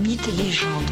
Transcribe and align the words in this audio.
Mythes 0.00 0.28
et 0.28 0.32
légendes. 0.32 0.90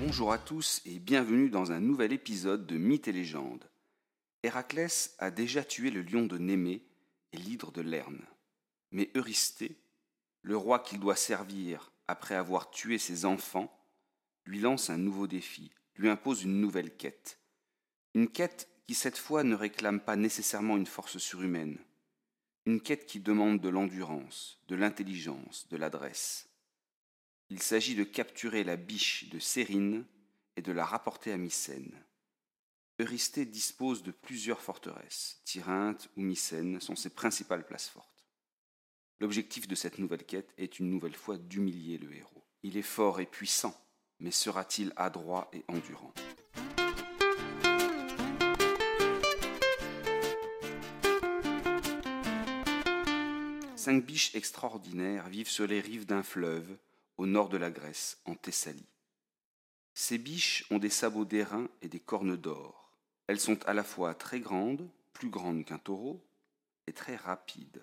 Bonjour 0.00 0.32
à 0.32 0.38
tous 0.38 0.82
et 0.84 0.98
bienvenue 0.98 1.48
dans 1.48 1.70
un 1.70 1.78
nouvel 1.78 2.12
épisode 2.12 2.66
de 2.66 2.76
Mythes 2.76 3.06
et 3.06 3.12
légendes. 3.12 3.70
Héraclès 4.42 5.14
a 5.20 5.30
déjà 5.30 5.62
tué 5.62 5.92
le 5.92 6.02
lion 6.02 6.26
de 6.26 6.38
Némée 6.38 6.82
et 7.32 7.36
l'hydre 7.36 7.70
de 7.70 7.82
Lerne. 7.82 8.26
Mais 8.90 9.12
Eurysthée, 9.14 9.76
le 10.42 10.56
roi 10.56 10.80
qu'il 10.80 10.98
doit 10.98 11.14
servir 11.14 11.92
après 12.08 12.34
avoir 12.34 12.72
tué 12.72 12.98
ses 12.98 13.26
enfants, 13.26 13.72
lui 14.44 14.58
lance 14.58 14.90
un 14.90 14.98
nouveau 14.98 15.28
défi, 15.28 15.70
lui 15.94 16.08
impose 16.08 16.42
une 16.42 16.60
nouvelle 16.60 16.96
quête. 16.96 17.38
Une 18.14 18.28
quête 18.28 18.68
qui 18.88 18.94
cette 18.94 19.18
fois 19.18 19.44
ne 19.44 19.54
réclame 19.54 20.00
pas 20.00 20.16
nécessairement 20.16 20.78
une 20.78 20.86
force 20.86 21.18
surhumaine, 21.18 21.76
une 22.64 22.80
quête 22.80 23.04
qui 23.04 23.20
demande 23.20 23.60
de 23.60 23.68
l'endurance, 23.68 24.62
de 24.66 24.76
l'intelligence, 24.76 25.68
de 25.68 25.76
l'adresse. 25.76 26.48
Il 27.50 27.60
s'agit 27.60 27.94
de 27.94 28.04
capturer 28.04 28.64
la 28.64 28.76
biche 28.76 29.28
de 29.28 29.38
Sérine 29.38 30.06
et 30.56 30.62
de 30.62 30.72
la 30.72 30.86
rapporter 30.86 31.32
à 31.32 31.36
Mycène. 31.36 32.02
Eurysthée 32.98 33.44
dispose 33.44 34.02
de 34.02 34.10
plusieurs 34.10 34.62
forteresses. 34.62 35.42
Tyrinthe 35.44 36.08
ou 36.16 36.22
Mycène 36.22 36.80
sont 36.80 36.96
ses 36.96 37.10
principales 37.10 37.66
places 37.66 37.90
fortes. 37.90 38.26
L'objectif 39.20 39.68
de 39.68 39.74
cette 39.74 39.98
nouvelle 39.98 40.24
quête 40.24 40.54
est 40.56 40.78
une 40.78 40.88
nouvelle 40.88 41.14
fois 41.14 41.36
d'humilier 41.36 41.98
le 41.98 42.14
héros. 42.14 42.46
Il 42.62 42.78
est 42.78 42.82
fort 42.82 43.20
et 43.20 43.26
puissant, 43.26 43.78
mais 44.18 44.30
sera-t-il 44.30 44.94
adroit 44.96 45.50
et 45.52 45.62
endurant? 45.68 46.14
Cinq 53.88 54.04
biches 54.04 54.34
extraordinaires 54.34 55.30
vivent 55.30 55.48
sur 55.48 55.66
les 55.66 55.80
rives 55.80 56.04
d'un 56.04 56.22
fleuve, 56.22 56.76
au 57.16 57.24
nord 57.24 57.48
de 57.48 57.56
la 57.56 57.70
Grèce, 57.70 58.20
en 58.26 58.34
Thessalie. 58.34 58.84
Ces 59.94 60.18
biches 60.18 60.66
ont 60.70 60.76
des 60.76 60.90
sabots 60.90 61.24
d'airain 61.24 61.70
et 61.80 61.88
des 61.88 61.98
cornes 61.98 62.36
d'or. 62.36 62.92
Elles 63.28 63.40
sont 63.40 63.66
à 63.66 63.72
la 63.72 63.82
fois 63.82 64.14
très 64.14 64.40
grandes, 64.40 64.90
plus 65.14 65.30
grandes 65.30 65.64
qu'un 65.64 65.78
taureau, 65.78 66.22
et 66.86 66.92
très 66.92 67.16
rapides. 67.16 67.82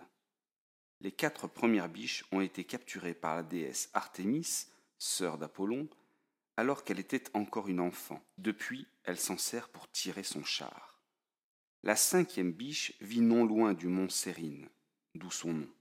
Les 1.02 1.12
quatre 1.12 1.48
premières 1.48 1.90
biches 1.90 2.24
ont 2.32 2.42
été 2.42 2.66
capturées 2.66 3.16
par 3.16 3.36
la 3.36 3.42
déesse 3.42 3.90
Artémis, 3.96 4.68
sœur 5.00 5.40
d'Apollon, 5.40 5.90
alors 6.56 6.84
qu'elle 6.84 7.00
était 7.00 7.36
encore 7.36 7.68
une 7.68 7.80
enfant. 7.80 8.24
Depuis, 8.38 8.86
elle 9.06 9.18
s'en 9.18 9.40
sert 9.40 9.70
pour 9.70 9.90
tirer 9.90 10.22
son 10.22 10.44
char. 10.44 11.00
La 11.82 11.96
cinquième 11.96 12.52
biche 12.52 12.94
vit 13.02 13.22
non 13.22 13.44
loin 13.44 13.74
du 13.74 13.88
mont 13.88 14.10
Sérine, 14.10 14.70
d'où 15.16 15.32
son 15.32 15.52
nom. 15.52 15.75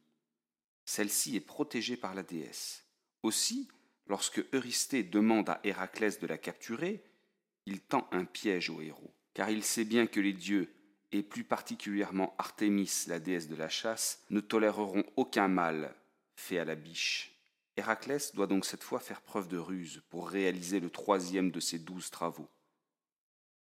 Celle-ci 0.85 1.37
est 1.37 1.41
protégée 1.41 1.97
par 1.97 2.15
la 2.15 2.23
déesse. 2.23 2.85
Aussi, 3.23 3.69
lorsque 4.07 4.45
Eurysthée 4.53 5.03
demande 5.03 5.49
à 5.49 5.61
Héraclès 5.65 6.19
de 6.19 6.27
la 6.27 6.39
capturer, 6.39 7.03
il 7.67 7.81
tend 7.81 8.09
un 8.13 8.25
piège 8.25 8.71
au 8.71 8.81
héros, 8.81 9.15
car 9.33 9.51
il 9.51 9.65
sait 9.65 9.85
bien 9.85 10.07
que 10.07 10.21
les 10.21 10.35
dieux, 10.35 10.75
et 11.13 11.23
plus 11.23 11.45
particulièrement 11.45 12.35
Artémis, 12.39 13.05
la 13.07 13.21
déesse 13.21 13.49
de 13.49 13.57
la 13.57 13.69
chasse, 13.69 14.23
ne 14.31 14.41
toléreront 14.41 15.05
aucun 15.17 15.49
mal 15.49 15.95
fait 16.37 16.59
à 16.59 16.65
la 16.65 16.75
biche. 16.75 17.31
Héraclès 17.77 18.35
doit 18.35 18.47
donc 18.47 18.67
cette 18.67 18.85
fois 18.85 19.01
faire 19.01 19.21
preuve 19.21 19.49
de 19.49 19.57
ruse 19.57 20.03
pour 20.11 20.29
réaliser 20.29 20.81
le 20.81 20.91
troisième 20.91 21.51
de 21.51 21.61
ses 21.61 21.79
douze 21.79 22.11
travaux. 22.11 22.49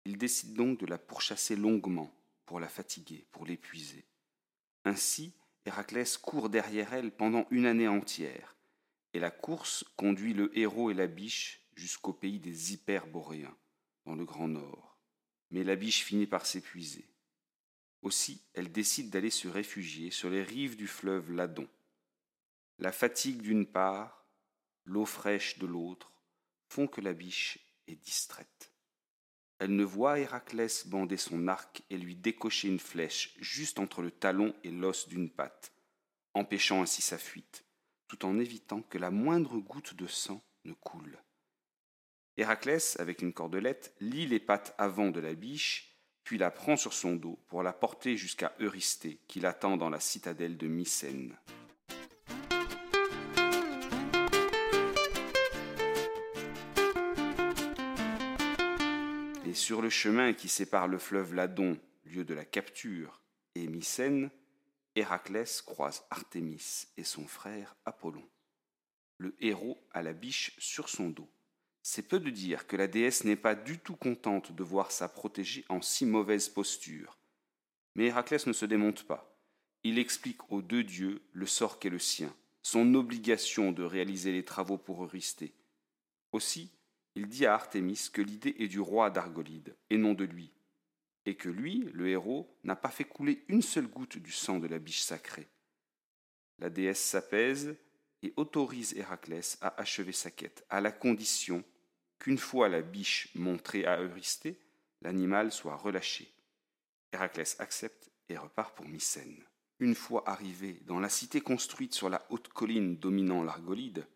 Il 0.05 0.17
décide 0.17 0.53
donc 0.53 0.79
de 0.79 0.85
la 0.85 0.97
pourchasser 0.97 1.55
longuement, 1.55 2.13
pour 2.45 2.59
la 2.59 2.67
fatiguer, 2.67 3.25
pour 3.31 3.45
l'épuiser. 3.45 4.05
Ainsi, 4.85 5.33
Héraclès 5.65 6.17
court 6.17 6.49
derrière 6.49 6.93
elle 6.93 7.11
pendant 7.11 7.47
une 7.49 7.65
année 7.65 7.87
entière, 7.87 8.55
et 9.13 9.19
la 9.19 9.31
course 9.31 9.85
conduit 9.95 10.33
le 10.33 10.57
héros 10.57 10.91
et 10.91 10.93
la 10.93 11.07
biche 11.07 11.61
jusqu'au 11.75 12.13
pays 12.13 12.39
des 12.39 12.73
Hyperboréens, 12.73 13.55
dans 14.05 14.15
le 14.15 14.25
Grand 14.25 14.47
Nord. 14.47 14.97
Mais 15.51 15.63
la 15.63 15.75
biche 15.75 16.03
finit 16.03 16.27
par 16.27 16.45
s'épuiser. 16.45 17.07
Aussi, 18.01 18.41
elle 18.53 18.71
décide 18.71 19.09
d'aller 19.09 19.29
se 19.29 19.47
réfugier 19.47 20.11
sur 20.11 20.29
les 20.29 20.43
rives 20.43 20.75
du 20.75 20.87
fleuve 20.87 21.31
Ladon. 21.31 21.69
La 22.79 22.91
fatigue 22.91 23.41
d'une 23.41 23.65
part, 23.65 24.25
l'eau 24.83 25.05
fraîche 25.05 25.57
de 25.59 25.65
l'autre, 25.65 26.11
font 26.67 26.87
que 26.87 26.99
la 26.99 27.13
biche 27.13 27.59
est 27.87 27.95
distraite. 27.95 28.72
Elle 29.63 29.77
ne 29.77 29.85
voit 29.85 30.19
Héraclès 30.19 30.87
bander 30.87 31.15
son 31.15 31.47
arc 31.47 31.83
et 31.89 31.97
lui 31.97 32.17
décocher 32.17 32.67
une 32.67 32.81
flèche 32.81 33.33
juste 33.39 33.79
entre 33.79 34.01
le 34.01 34.11
talon 34.11 34.53
et 34.65 34.71
l'os 34.71 35.07
d'une 35.07 35.29
patte, 35.29 35.71
empêchant 36.33 36.81
ainsi 36.81 37.01
sa 37.01 37.17
fuite, 37.17 37.63
tout 38.09 38.25
en 38.25 38.39
évitant 38.39 38.81
que 38.81 38.97
la 38.97 39.09
moindre 39.09 39.57
goutte 39.59 39.93
de 39.93 40.05
sang 40.05 40.43
ne 40.65 40.73
coule. 40.73 41.17
Héraclès, 42.35 42.99
avec 42.99 43.21
une 43.21 43.31
cordelette, 43.31 43.95
lie 44.01 44.27
les 44.27 44.41
pattes 44.41 44.75
avant 44.77 45.11
de 45.11 45.21
la 45.21 45.33
biche, 45.33 45.97
puis 46.25 46.37
la 46.37 46.51
prend 46.51 46.75
sur 46.75 46.91
son 46.91 47.15
dos 47.15 47.39
pour 47.47 47.63
la 47.63 47.71
porter 47.71 48.17
jusqu'à 48.17 48.53
Eurysthée, 48.59 49.21
qui 49.29 49.39
l'attend 49.39 49.77
dans 49.77 49.89
la 49.89 50.01
citadelle 50.01 50.57
de 50.57 50.67
Mycène. 50.67 51.37
Et 59.53 59.55
sur 59.55 59.83
le 59.83 59.91
chemin 59.91 60.33
qui 60.33 60.49
sépare 60.49 60.87
le 60.87 60.97
fleuve 60.97 61.35
Ladon, 61.35 61.79
lieu 62.05 62.25
de 62.25 62.33
la 62.33 62.43
capture, 62.43 63.21
et 63.53 63.67
Mycène, 63.67 64.31
Héraclès 64.95 65.61
croise 65.61 66.03
Artémis 66.09 66.87
et 66.97 67.03
son 67.03 67.27
frère 67.27 67.75
Apollon. 67.85 68.27
Le 69.19 69.35
héros 69.39 69.77
a 69.91 70.01
la 70.01 70.13
biche 70.13 70.55
sur 70.57 70.89
son 70.89 71.11
dos. 71.11 71.29
C'est 71.83 72.07
peu 72.07 72.19
de 72.19 72.31
dire 72.31 72.65
que 72.65 72.75
la 72.75 72.87
déesse 72.87 73.25
n'est 73.25 73.35
pas 73.35 73.53
du 73.53 73.77
tout 73.77 73.95
contente 73.95 74.51
de 74.53 74.63
voir 74.63 74.91
sa 74.91 75.07
protégée 75.07 75.65
en 75.69 75.83
si 75.83 76.07
mauvaise 76.07 76.49
posture. 76.49 77.19
Mais 77.93 78.07
Héraclès 78.07 78.47
ne 78.47 78.53
se 78.53 78.65
démonte 78.65 79.03
pas. 79.03 79.37
Il 79.83 79.99
explique 79.99 80.51
aux 80.51 80.63
deux 80.63 80.83
dieux 80.83 81.21
le 81.31 81.45
sort 81.45 81.77
qu'est 81.77 81.91
le 81.91 81.99
sien, 81.99 82.35
son 82.63 82.95
obligation 82.95 83.71
de 83.71 83.83
réaliser 83.83 84.31
les 84.31 84.45
travaux 84.45 84.79
pour 84.79 85.03
Eurysthée. 85.03 85.53
Aussi, 86.31 86.71
il 87.15 87.27
dit 87.27 87.45
à 87.45 87.53
Artémis 87.53 88.09
que 88.11 88.21
l'idée 88.21 88.55
est 88.59 88.67
du 88.67 88.79
roi 88.79 89.09
d'Argolide, 89.09 89.75
et 89.89 89.97
non 89.97 90.13
de 90.13 90.23
lui, 90.23 90.51
et 91.25 91.35
que 91.35 91.49
lui, 91.49 91.89
le 91.93 92.09
héros, 92.09 92.57
n'a 92.63 92.75
pas 92.75 92.89
fait 92.89 93.03
couler 93.03 93.43
une 93.47 93.61
seule 93.61 93.87
goutte 93.87 94.17
du 94.17 94.31
sang 94.31 94.59
de 94.59 94.67
la 94.67 94.79
biche 94.79 95.01
sacrée. 95.01 95.47
La 96.59 96.69
déesse 96.69 97.03
s'apaise 97.03 97.75
et 98.21 98.33
autorise 98.37 98.93
Héraclès 98.95 99.57
à 99.61 99.79
achever 99.79 100.11
sa 100.11 100.31
quête, 100.31 100.65
à 100.69 100.81
la 100.81 100.91
condition 100.91 101.63
qu'une 102.19 102.37
fois 102.37 102.69
la 102.69 102.81
biche 102.81 103.29
montrée 103.35 103.85
à 103.85 103.99
Eurysthée, 103.99 104.57
l'animal 105.01 105.51
soit 105.51 105.75
relâché. 105.75 106.33
Héraclès 107.11 107.59
accepte 107.59 108.09
et 108.29 108.37
repart 108.37 108.75
pour 108.75 108.87
Mycène. 108.87 109.43
Une 109.79 109.95
fois 109.95 110.23
arrivé 110.27 110.79
dans 110.85 110.99
la 110.99 111.09
cité 111.09 111.41
construite 111.41 111.93
sur 111.93 112.09
la 112.09 112.25
haute 112.29 112.47
colline 112.47 112.95
dominant 112.97 113.43
l'Argolide, 113.43 114.07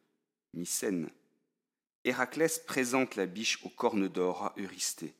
Mycène, 0.54 1.10
Héraclès 2.08 2.60
présente 2.60 3.18
la 3.18 3.26
biche 3.26 3.60
aux 3.66 3.70
cornes 3.70 4.08
d'or 4.08 4.46
à 4.46 4.54
Eurysthée. 4.56 5.14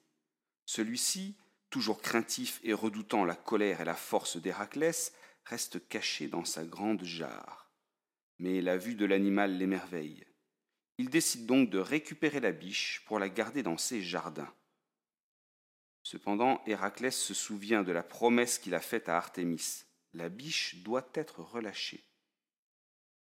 Celui-ci, 0.66 1.36
toujours 1.70 2.02
craintif 2.02 2.62
et 2.64 2.72
redoutant 2.72 3.26
la 3.26 3.36
colère 3.36 3.82
et 3.82 3.86
la 3.86 3.94
force 3.94 4.38
d'Héraclès, 4.38 5.14
reste 5.44 5.86
caché 5.90 6.30
dans 6.30 6.46
sa 6.46 6.64
grande 6.64 7.04
jarre. 7.04 7.70
Mais 8.40 8.62
la 8.62 8.78
vue 8.78 8.96
de 8.96 9.04
l'animal 9.04 9.58
l'émerveille. 9.58 10.26
Il 10.98 11.10
décide 11.10 11.46
donc 11.46 11.70
de 11.70 11.78
récupérer 11.78 12.40
la 12.40 12.54
biche 12.54 13.04
pour 13.06 13.20
la 13.20 13.28
garder 13.28 13.64
dans 13.64 13.78
ses 13.78 14.02
jardins. 14.02 14.54
Cependant, 16.04 16.64
Héraclès 16.68 17.14
se 17.14 17.34
souvient 17.34 17.84
de 17.84 17.92
la 17.92 18.04
promesse 18.04 18.60
qu'il 18.60 18.76
a 18.76 18.80
faite 18.80 19.10
à 19.10 19.18
Artémis. 19.18 19.84
La 20.14 20.30
biche 20.30 20.76
doit 20.84 21.10
être 21.16 21.42
relâchée. 21.42 22.06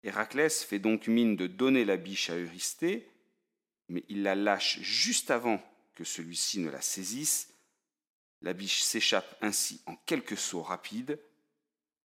Héraclès 0.03 0.63
fait 0.63 0.79
donc 0.79 1.07
mine 1.07 1.35
de 1.35 1.47
donner 1.47 1.83
la 1.83 1.97
biche 1.97 2.29
à 2.29 2.37
Eurysthée, 2.37 3.11
mais 3.89 4.05
il 4.07 4.23
la 4.23 4.35
lâche 4.35 4.79
juste 4.81 5.31
avant 5.31 5.61
que 5.95 6.03
celui-ci 6.03 6.59
ne 6.59 6.69
la 6.69 6.81
saisisse. 6.81 7.53
La 8.41 8.53
biche 8.53 8.81
s'échappe 8.81 9.37
ainsi 9.41 9.81
en 9.85 9.95
quelques 9.95 10.37
sauts 10.37 10.61
rapides. 10.61 11.19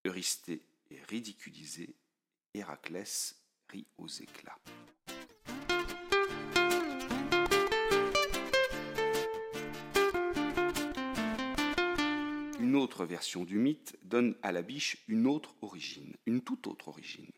Eurysthée 0.04 0.62
est 0.90 1.02
ridiculisé. 1.08 1.94
Héraclès 2.54 3.36
rit 3.69 3.86
aux 3.98 4.08
éclats. 4.08 4.58
Une 12.60 12.76
autre 12.76 13.04
version 13.04 13.44
du 13.44 13.58
mythe 13.58 13.96
donne 14.02 14.36
à 14.42 14.50
la 14.50 14.62
biche 14.62 15.04
une 15.06 15.26
autre 15.26 15.54
origine, 15.60 16.16
une 16.26 16.40
toute 16.40 16.66
autre 16.66 16.88
origine. 16.88 17.31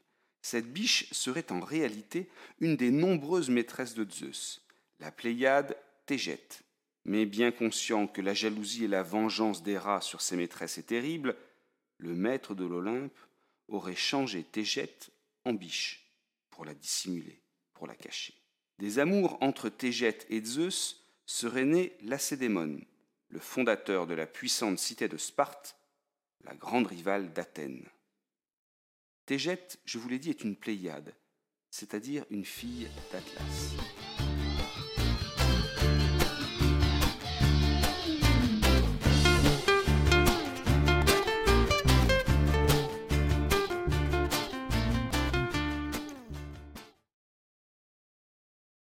Cette 0.48 0.72
biche 0.72 1.12
serait 1.12 1.50
en 1.50 1.58
réalité 1.58 2.28
une 2.60 2.76
des 2.76 2.93
nombreuses 2.93 3.50
maîtresses 3.50 3.94
de 3.94 4.08
Zeus, 4.08 4.64
la 5.00 5.10
Pléiade 5.10 5.76
Tégète, 6.06 6.62
Mais 7.04 7.26
bien 7.26 7.50
conscient 7.50 8.06
que 8.06 8.20
la 8.20 8.32
jalousie 8.32 8.84
et 8.84 8.88
la 8.88 9.02
vengeance 9.02 9.64
d'Héra 9.64 10.00
sur 10.00 10.20
ses 10.20 10.37
maîtresses 10.37 10.78
est 10.78 10.87
terrible, 10.87 11.34
le 11.98 12.14
maître 12.14 12.54
de 12.54 12.64
l'Olympe 12.64 13.19
aurait 13.66 13.96
changé 13.96 14.44
Tégette 14.44 15.10
en 15.44 15.52
biche 15.52 16.12
pour 16.50 16.64
la 16.64 16.75
dissimuler, 16.75 17.43
pour 17.75 17.88
la 17.88 17.96
cacher. 17.96 18.34
Des 18.78 19.00
amours 19.00 19.38
entre 19.40 19.69
Tégette 19.69 20.26
et 20.31 20.44
Zeus 20.44 21.04
serait 21.25 21.64
né 21.64 21.96
Lacédémone, 22.02 22.84
le 23.31 23.40
fondateur 23.40 24.06
de 24.06 24.14
la 24.14 24.28
puissante 24.28 24.78
cité 24.78 25.08
de 25.08 25.16
Sparte, 25.16 25.76
la 26.44 26.54
grande 26.54 26.87
rivale 26.87 27.32
d'Athènes. 27.32 27.90
Tégette, 29.26 29.81
je 29.84 29.99
vous 29.99 30.08
l'ai 30.08 30.20
dit, 30.20 30.31
est 30.31 30.44
une 30.44 30.55
Pléiade, 30.55 31.12
c'est-à-dire 31.69 32.25
une 32.31 32.44
fille 32.44 32.88
d'Atlas. 33.11 34.06